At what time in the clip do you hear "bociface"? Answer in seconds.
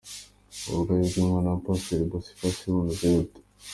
2.11-2.61